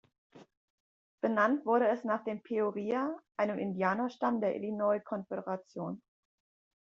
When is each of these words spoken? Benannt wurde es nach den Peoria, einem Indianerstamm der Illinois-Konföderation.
Benannt 1.21 1.63
wurde 1.63 1.87
es 1.89 2.03
nach 2.03 2.23
den 2.23 2.41
Peoria, 2.41 3.15
einem 3.37 3.59
Indianerstamm 3.59 4.41
der 4.41 4.55
Illinois-Konföderation. 4.55 6.01